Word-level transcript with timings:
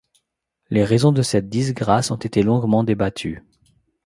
Les 0.71 0.83
raisons 0.83 1.11
de 1.11 1.21
cette 1.21 1.47
disgrâce 1.47 2.09
ont 2.09 2.15
été 2.15 2.41
longuement 2.41 2.83
débattues. 2.83 3.43